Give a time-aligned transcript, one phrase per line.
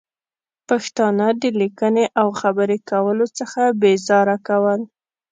[0.69, 4.81] پښتانه د لیکنې او خبرې کولو څخه بې زاره کول